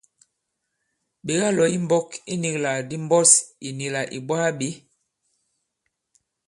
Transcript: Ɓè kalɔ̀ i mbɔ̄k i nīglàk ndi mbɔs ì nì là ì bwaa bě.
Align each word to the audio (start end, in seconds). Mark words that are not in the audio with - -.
Ɓè 1.25 1.33
kalɔ̀ 1.41 1.67
i 1.75 1.77
mbɔ̄k 1.85 2.09
i 2.31 2.33
nīglàk 2.41 2.77
ndi 2.85 2.95
mbɔs 3.05 3.31
ì 3.67 3.69
nì 3.77 3.85
là 3.93 4.01
ì 4.15 4.19
bwaa 4.27 4.49
bě. 4.59 4.69